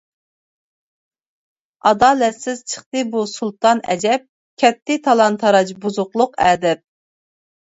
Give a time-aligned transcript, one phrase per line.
[1.89, 4.27] ئادالەتسىز چىقتى بۇ سۇلتان ئەجەب،
[4.65, 6.83] كەتتى تالان-تاراج، بۇزۇقلۇق ئەدەپ.